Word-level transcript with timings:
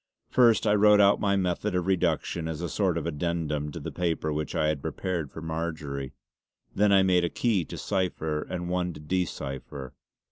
First 0.31 0.65
I 0.65 0.73
wrote 0.73 0.99
out 0.99 1.19
my 1.19 1.35
method 1.35 1.75
of 1.75 1.85
reduction 1.85 2.47
as 2.47 2.59
a 2.59 2.69
sort 2.69 2.97
of 2.97 3.05
addendum 3.05 3.71
to 3.71 3.79
the 3.79 3.91
paper 3.91 4.33
which 4.33 4.55
I 4.55 4.67
had 4.67 4.81
prepared 4.81 5.29
for 5.31 5.43
Marjory. 5.43 6.13
Then 6.73 6.91
I 6.91 7.03
made 7.03 7.23
a 7.23 7.29
key 7.29 7.65
to 7.65 7.77
cipher 7.77 8.41
and 8.41 8.67
one 8.67 8.93
to 8.93 8.99
de 8.99 9.25
cipher. 9.25 9.93